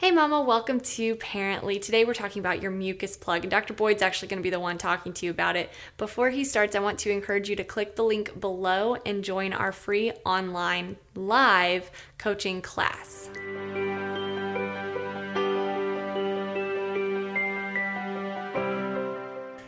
[0.00, 1.78] Hey, Mama, welcome to Pearently.
[1.78, 3.74] Today we're talking about your mucus plug, and Dr.
[3.74, 5.70] Boyd's actually going to be the one talking to you about it.
[5.98, 9.52] Before he starts, I want to encourage you to click the link below and join
[9.52, 13.28] our free online live coaching class.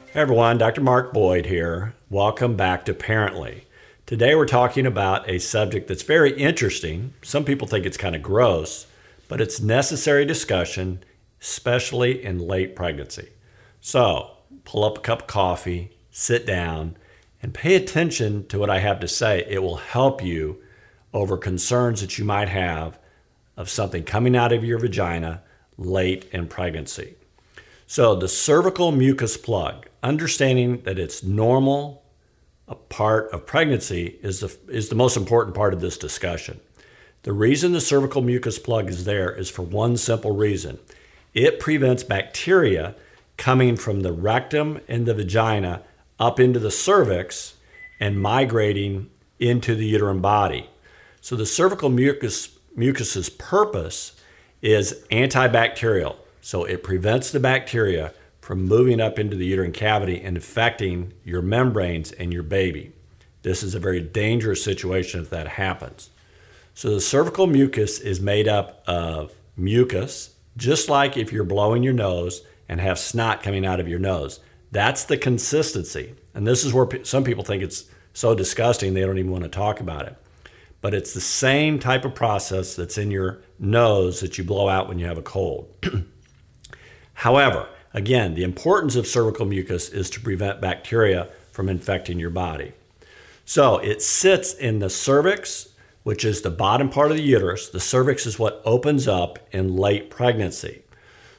[0.06, 0.80] Hey everyone, Dr.
[0.80, 1.94] Mark Boyd here.
[2.08, 3.66] Welcome back to Pearently.
[4.06, 7.12] Today we're talking about a subject that's very interesting.
[7.20, 8.86] Some people think it's kind of gross
[9.32, 11.02] but it's necessary discussion,
[11.40, 13.30] especially in late pregnancy.
[13.80, 14.32] So,
[14.66, 16.98] pull up a cup of coffee, sit down,
[17.42, 19.46] and pay attention to what I have to say.
[19.48, 20.60] It will help you
[21.14, 22.98] over concerns that you might have
[23.56, 25.42] of something coming out of your vagina
[25.78, 27.14] late in pregnancy.
[27.86, 32.04] So, the cervical mucus plug, understanding that it's normal,
[32.68, 36.60] a part of pregnancy, is the, is the most important part of this discussion.
[37.22, 40.78] The reason the cervical mucus plug is there is for one simple reason
[41.34, 42.94] it prevents bacteria
[43.36, 45.82] coming from the rectum and the vagina
[46.18, 47.54] up into the cervix
[47.98, 50.68] and migrating into the uterine body.
[51.20, 54.12] So the cervical mucus mucus's purpose
[54.60, 56.16] is antibacterial.
[56.40, 61.42] So it prevents the bacteria from moving up into the uterine cavity and infecting your
[61.42, 62.92] membranes and your baby.
[63.42, 66.10] This is a very dangerous situation if that happens.
[66.74, 71.92] So the cervical mucus is made up of mucus, just like if you're blowing your
[71.92, 74.40] nose and have snot coming out of your nose.
[74.70, 76.14] That's the consistency.
[76.34, 77.84] And this is where some people think it's
[78.14, 80.16] so disgusting they don't even want to talk about it.
[80.80, 84.88] But it's the same type of process that's in your nose that you blow out
[84.88, 85.72] when you have a cold.
[87.14, 92.72] However, again, the importance of cervical mucus is to prevent bacteria from infecting your body.
[93.44, 95.68] So it sits in the cervix,
[96.02, 97.68] which is the bottom part of the uterus.
[97.68, 100.82] The cervix is what opens up in late pregnancy.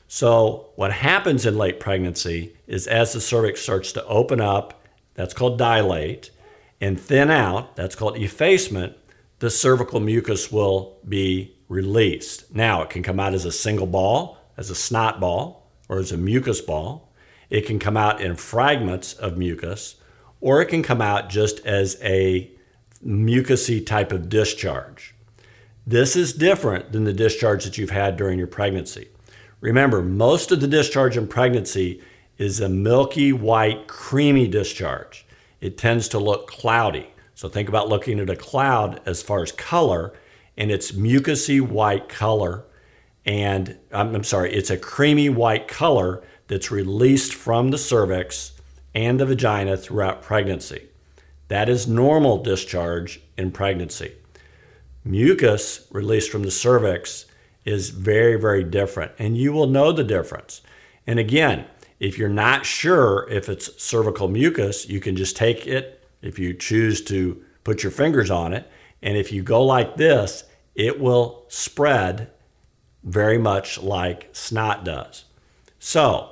[0.07, 5.33] So, what happens in late pregnancy is as the cervix starts to open up, that's
[5.33, 6.29] called dilate,
[6.79, 8.95] and thin out, that's called effacement,
[9.39, 12.53] the cervical mucus will be released.
[12.53, 16.11] Now, it can come out as a single ball, as a snot ball, or as
[16.11, 17.11] a mucus ball.
[17.49, 19.95] It can come out in fragments of mucus,
[20.39, 22.51] or it can come out just as a
[23.05, 25.15] mucousy type of discharge.
[25.85, 29.09] This is different than the discharge that you've had during your pregnancy.
[29.59, 32.01] Remember, most of the discharge in pregnancy
[32.37, 35.25] is a milky white, creamy discharge.
[35.61, 37.09] It tends to look cloudy.
[37.35, 40.13] So think about looking at a cloud as far as color,
[40.57, 42.65] and it's mucousy white color.
[43.25, 48.53] And I'm, I'm sorry, it's a creamy white color that's released from the cervix
[48.93, 50.87] and the vagina throughout pregnancy.
[51.53, 54.13] That is normal discharge in pregnancy.
[55.05, 57.27] Mucus released from the cervix
[57.63, 60.63] is very, very different, and you will know the difference.
[61.05, 61.65] And again,
[61.99, 66.55] if you're not sure if it's cervical mucus, you can just take it if you
[66.55, 68.67] choose to put your fingers on it.
[69.03, 72.31] And if you go like this, it will spread
[73.03, 75.25] very much like snot does.
[75.77, 76.31] So,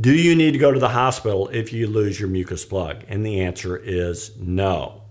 [0.00, 3.04] do you need to go to the hospital if you lose your mucus plug?
[3.08, 5.02] And the answer is no.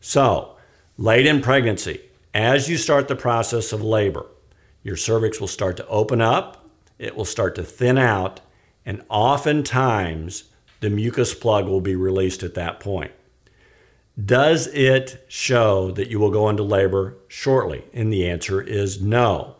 [0.00, 0.56] So,
[0.96, 2.00] late in pregnancy,
[2.32, 4.26] as you start the process of labor,
[4.82, 8.40] your cervix will start to open up, it will start to thin out,
[8.86, 10.44] and oftentimes
[10.78, 13.12] the mucus plug will be released at that point.
[14.22, 17.84] Does it show that you will go into labor shortly?
[17.92, 19.56] And the answer is no.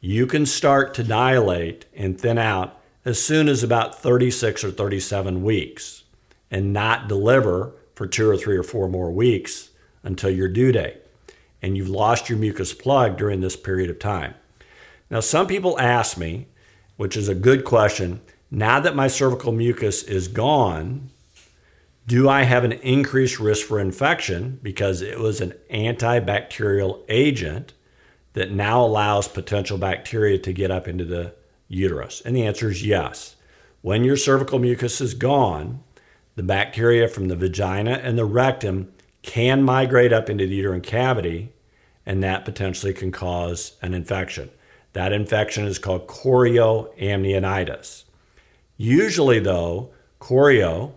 [0.00, 5.42] You can start to dilate and thin out as soon as about 36 or 37
[5.42, 6.02] weeks
[6.50, 9.70] and not deliver for two or three or four more weeks
[10.02, 10.96] until your due date.
[11.62, 14.34] And you've lost your mucus plug during this period of time.
[15.08, 16.48] Now, some people ask me,
[16.96, 21.10] which is a good question, now that my cervical mucus is gone,
[22.08, 27.72] do I have an increased risk for infection because it was an antibacterial agent
[28.32, 31.34] that now allows potential bacteria to get up into the
[31.68, 32.22] uterus?
[32.24, 33.36] And the answer is yes.
[33.82, 35.82] When your cervical mucus is gone,
[36.34, 38.92] the bacteria from the vagina and the rectum
[39.22, 41.52] can migrate up into the uterine cavity,
[42.04, 44.50] and that potentially can cause an infection.
[44.92, 48.04] That infection is called chorioamnionitis.
[48.76, 50.92] Usually, though, chorio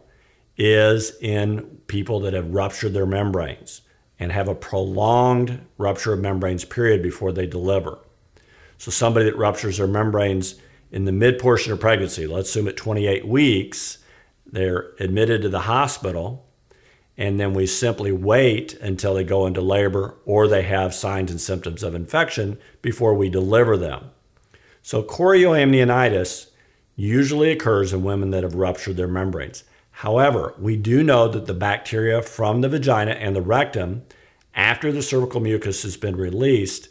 [0.58, 3.82] is in people that have ruptured their membranes
[4.20, 8.00] and have a prolonged rupture of membranes period before they deliver.
[8.80, 10.56] So somebody that ruptures their membranes
[10.90, 14.00] in the mid portion of pregnancy, let's assume at 28 weeks,
[14.46, 16.48] they're admitted to the hospital,
[17.18, 21.42] and then we simply wait until they go into labor or they have signs and
[21.42, 24.12] symptoms of infection before we deliver them.
[24.82, 26.48] So, chorioamnionitis
[26.96, 29.66] usually occurs in women that have ruptured their membranes.
[29.92, 34.04] However, we do know that the bacteria from the vagina and the rectum,
[34.56, 36.88] after the cervical mucus has been released,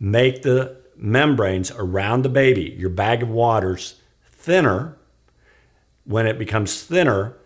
[0.00, 3.94] make the membranes around the baby, your bag of waters,
[4.30, 4.96] thinner.
[6.04, 7.36] When it becomes thinner,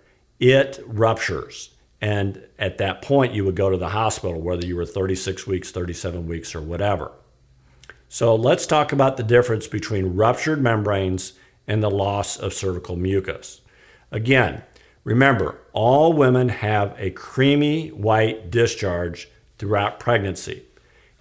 [0.41, 1.71] it ruptures.
[2.01, 5.71] And at that point, you would go to the hospital, whether you were 36 weeks,
[5.71, 7.13] 37 weeks, or whatever.
[8.09, 11.35] So let's talk about the difference between ruptured membranes
[11.67, 13.61] and the loss of cervical mucus.
[14.11, 14.63] Again,
[15.03, 19.29] remember, all women have a creamy white discharge
[19.59, 20.65] throughout pregnancy.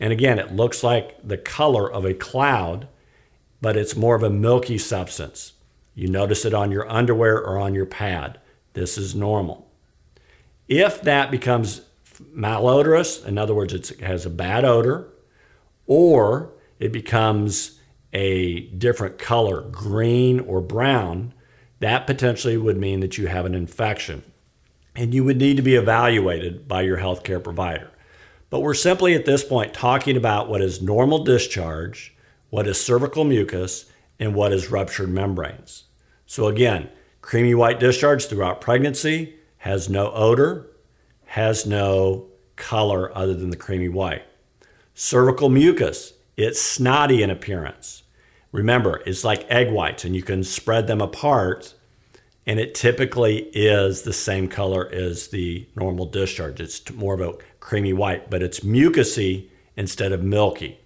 [0.04, 2.90] And again, it looks like the color of a cloud,
[3.62, 5.54] but it's more of a milky substance.
[5.96, 8.38] You notice it on your underwear or on your pad.
[8.74, 9.72] This is normal.
[10.68, 11.84] If that becomes
[12.36, 15.08] malodorous, in other words, it has a bad odor,
[15.88, 17.80] or it becomes
[18.12, 21.34] a different color, green or brown,
[21.80, 24.24] that potentially would mean that you have an infection.
[24.98, 27.93] And you would need to be evaluated by your healthcare provider.
[28.54, 32.16] But we're simply at this point talking about what is normal discharge,
[32.52, 33.86] what is cervical mucus,
[34.20, 35.86] and what is ruptured membranes.
[36.28, 36.90] So, again,
[37.22, 40.68] creamy white discharge throughout pregnancy has no odor,
[41.26, 44.22] has no color other than the creamy white.
[44.94, 48.04] Cervical mucus, it's snotty in appearance.
[48.52, 51.74] Remember, it's like egg whites, and you can spread them apart,
[52.46, 56.60] and it typically is the same color as the normal discharge.
[56.60, 60.80] It's more of a creamy white, but it's mucousy instead of milky.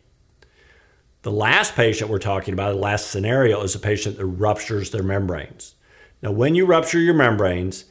[1.24, 5.04] The last patient we're talking about, the last scenario, is a patient that ruptures their
[5.04, 5.76] membranes.
[6.22, 7.86] Now, when you rupture your membranes,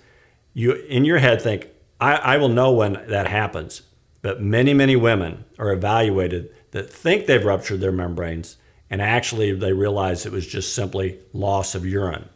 [0.55, 1.69] you in your head think,
[2.01, 3.83] I, I will know when that happens.
[4.23, 8.57] But many, many women are evaluated that think they've ruptured their membranes,
[8.91, 12.29] and actually they realize it was just simply loss of urine.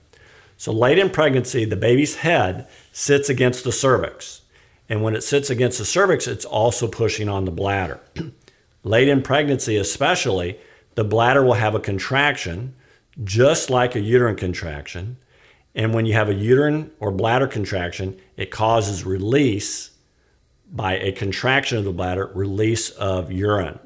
[0.61, 4.43] So late in pregnancy, the baby's head sits against the cervix.
[4.91, 7.99] And when it sits against the cervix, it's also pushing on the bladder.
[8.85, 10.59] late in pregnancy, especially,
[10.97, 12.75] the bladder will have a contraction,
[13.25, 15.17] just like a uterine contraction.
[15.75, 19.93] And when you have a uterine or bladder contraction, it causes release
[20.71, 23.79] by a contraction of the bladder, release of urine.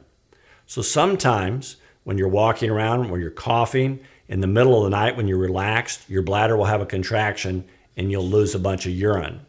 [0.67, 5.17] So sometimes when you're walking around, when you're coughing, in the middle of the night
[5.17, 7.65] when you're relaxed, your bladder will have a contraction
[7.97, 9.41] and you'll lose a bunch of urine.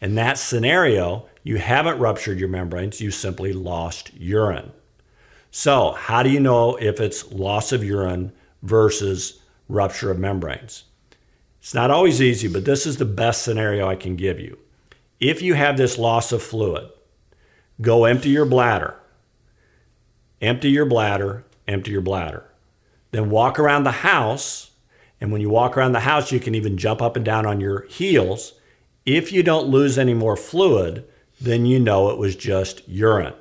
[0.00, 4.72] In that scenario, you haven't ruptured your membranes, you simply lost urine.
[5.50, 8.32] So, how do you know if it's loss of urine
[8.62, 10.84] versus rupture of membranes?
[11.60, 14.58] It's not always easy, but this is the best scenario I can give you.
[15.20, 16.90] If you have this loss of fluid,
[17.80, 18.96] go empty your bladder.
[20.40, 22.51] Empty your bladder, empty your bladder.
[23.12, 24.70] Then walk around the house.
[25.20, 27.60] And when you walk around the house, you can even jump up and down on
[27.60, 28.54] your heels.
[29.06, 31.04] If you don't lose any more fluid,
[31.40, 33.34] then you know it was just urine.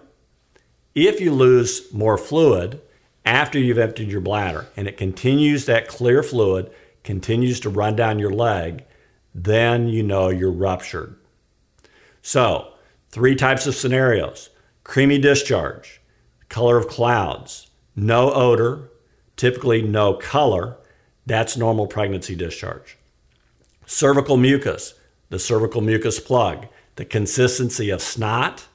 [0.94, 2.82] If you lose more fluid
[3.26, 6.72] after you've emptied your bladder and it continues that clear fluid,
[7.04, 8.84] continues to run down your leg,
[9.34, 11.16] then you know you're ruptured.
[12.22, 12.74] So,
[13.10, 14.50] three types of scenarios
[14.84, 16.02] creamy discharge,
[16.50, 18.90] color of clouds, no odor,
[19.42, 20.78] typically no color.
[21.26, 22.96] That's normal pregnancy discharge.
[23.88, 24.94] Cervical mucus,
[25.30, 28.68] the cervical mucus plug, the consistency of snot.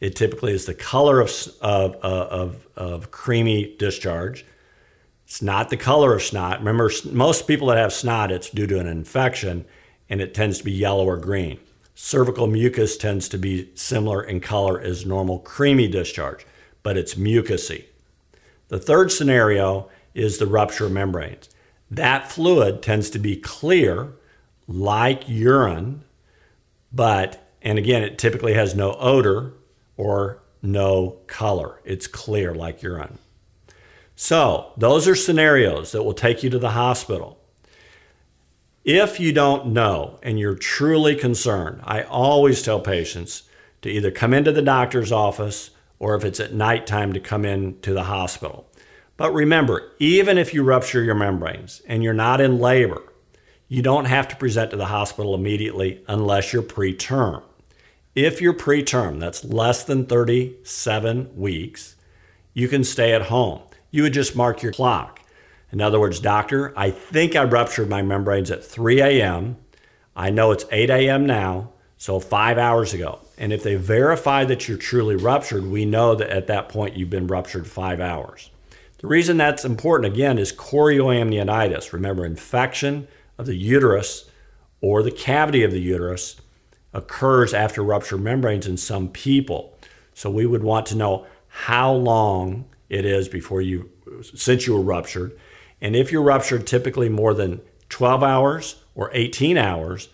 [0.00, 4.46] It typically is the color of, of, uh, of, of creamy discharge.
[5.24, 6.60] It's not the color of snot.
[6.60, 9.64] Remember, most people that have snot, it's due to an infection
[10.08, 11.58] and it tends to be yellow or green.
[11.96, 16.46] Cervical mucus tends to be similar in color as normal creamy discharge,
[16.84, 17.86] but it's mucousy.
[18.68, 21.50] The third scenario is the rupture of membranes.
[21.90, 24.12] That fluid tends to be clear,
[24.66, 26.04] like urine,
[26.92, 29.52] but, and again, it typically has no odor
[29.96, 31.80] or no color.
[31.84, 33.18] It's clear like urine.
[34.16, 37.40] So, those are scenarios that will take you to the hospital.
[38.84, 43.44] If you don't know and you're truly concerned, I always tell patients
[43.82, 47.80] to either come into the doctor's office or if it's at nighttime to come in
[47.80, 48.68] to the hospital.
[49.16, 53.02] But remember, even if you rupture your membranes and you're not in labor,
[53.68, 57.42] you don't have to present to the hospital immediately unless you're preterm.
[58.14, 61.96] If you're preterm, that's less than 37 weeks,
[62.52, 63.60] you can stay at home.
[63.90, 65.20] You would just mark your clock.
[65.72, 69.56] In other words, doctor, I think I ruptured my membranes at 3 a.m.
[70.14, 71.26] I know it's 8 a.m.
[71.26, 73.20] now, so five hours ago.
[73.38, 77.10] And if they verify that you're truly ruptured, we know that at that point you've
[77.10, 78.50] been ruptured five hours.
[79.04, 81.92] The reason that's important again is chorioamnionitis.
[81.92, 83.06] Remember, infection
[83.36, 84.30] of the uterus
[84.80, 86.40] or the cavity of the uterus
[86.94, 89.78] occurs after ruptured membranes in some people.
[90.14, 93.90] So we would want to know how long it is before you,
[94.22, 95.38] since you were ruptured.
[95.82, 100.08] And if you're ruptured typically more than 12 hours or 18 hours,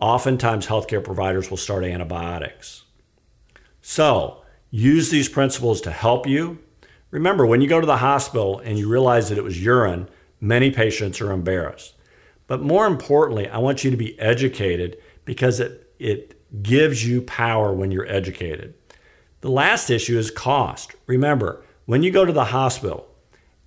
[0.00, 2.84] oftentimes healthcare providers will start antibiotics.
[3.82, 6.60] So use these principles to help you.
[7.12, 10.08] Remember, when you go to the hospital and you realize that it was urine,
[10.40, 11.94] many patients are embarrassed.
[12.48, 17.72] But more importantly, I want you to be educated because it, it gives you power
[17.72, 18.74] when you're educated.
[19.42, 20.94] The last issue is cost.
[21.06, 23.08] Remember, when you go to the hospital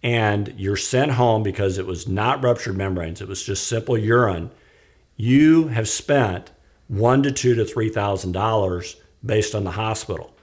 [0.02, 4.52] and you're sent home because it was not ruptured membranes, it was just simple urine,
[5.18, 6.52] you have spent
[6.88, 10.36] one to two to three thousand dollars based on the hospital.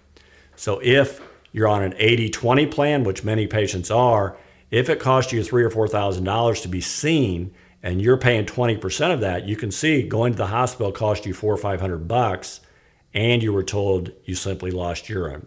[0.56, 1.20] So if
[1.52, 4.36] you're on an 80-20 plan, which many patients are,
[4.70, 8.46] if it costs you three or four thousand dollars to be seen and you're paying
[8.46, 11.80] 20% of that, you can see going to the hospital cost you four or five
[11.80, 12.60] hundred bucks
[13.14, 15.46] and you were told you simply lost urine.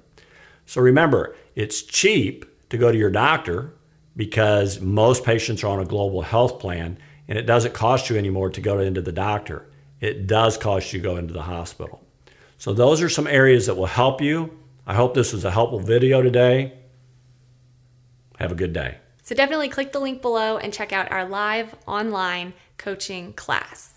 [0.68, 3.74] So remember, it's cheap to go to your doctor
[4.16, 6.98] because most patients are on a global health plan
[7.28, 9.68] and it doesn't cost you anymore to go into the doctor.
[10.00, 12.04] It does cost you to go into the hospital.
[12.58, 14.58] So those are some areas that will help you.
[14.88, 16.74] I hope this was a helpful video today.
[18.40, 18.98] Have a good day.
[19.24, 23.95] So definitely click the link below and check out our live online coaching class.